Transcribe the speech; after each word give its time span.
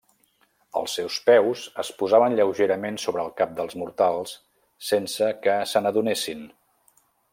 Els 0.79 0.93
seus 0.99 1.17
peus 1.25 1.65
es 1.83 1.91
posaven 1.99 2.37
lleugerament 2.39 2.97
sobre 3.03 3.25
el 3.25 3.29
cap 3.43 3.53
dels 3.61 3.77
mortals 3.83 4.33
sense 4.89 5.29
que 5.45 5.59
se 5.75 5.83
n'adonessin. 5.85 6.43